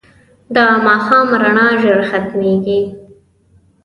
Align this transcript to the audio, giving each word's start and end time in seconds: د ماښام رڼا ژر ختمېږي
د 0.53 0.55
ماښام 0.85 1.27
رڼا 1.41 1.67
ژر 1.81 1.99
ختمېږي 2.09 2.81